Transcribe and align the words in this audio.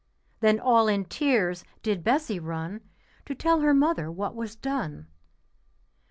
Then 0.39 0.59
all 0.59 0.87
in 0.87 1.05
tears 1.05 1.63
did 1.83 2.03
Bessie 2.03 2.39
run 2.39 2.81
To 3.27 3.35
tell 3.35 3.59
her 3.59 3.71
mother 3.75 4.11
what 4.11 4.33
was 4.33 4.55
done. 4.55 5.05